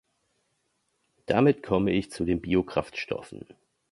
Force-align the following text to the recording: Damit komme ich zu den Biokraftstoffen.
Damit 1.27 1.61
komme 1.61 1.91
ich 1.91 2.09
zu 2.09 2.25
den 2.25 2.41
Biokraftstoffen. 2.41 3.45